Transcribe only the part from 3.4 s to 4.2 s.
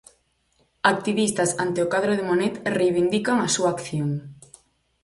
a súa acción.